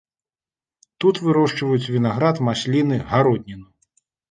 Тут 1.05 1.15
вырошчваюць 1.25 1.91
вінаград, 1.97 2.35
масліны, 2.49 3.01
гародніну. 3.15 3.67